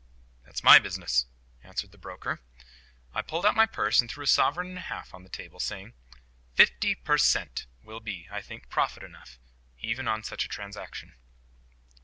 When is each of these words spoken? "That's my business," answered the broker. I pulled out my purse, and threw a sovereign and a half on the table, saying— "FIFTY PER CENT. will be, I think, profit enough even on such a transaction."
"That's 0.43 0.63
my 0.63 0.79
business," 0.79 1.27
answered 1.61 1.91
the 1.91 1.97
broker. 1.99 2.41
I 3.13 3.21
pulled 3.21 3.45
out 3.45 3.55
my 3.55 3.67
purse, 3.67 4.01
and 4.01 4.09
threw 4.09 4.23
a 4.23 4.25
sovereign 4.25 4.69
and 4.69 4.79
a 4.79 4.81
half 4.81 5.13
on 5.13 5.21
the 5.21 5.29
table, 5.29 5.59
saying— 5.59 5.93
"FIFTY 6.55 6.95
PER 6.95 7.19
CENT. 7.19 7.67
will 7.83 7.99
be, 7.99 8.27
I 8.31 8.41
think, 8.41 8.67
profit 8.67 9.03
enough 9.03 9.37
even 9.79 10.07
on 10.07 10.23
such 10.23 10.43
a 10.43 10.47
transaction." 10.49 11.13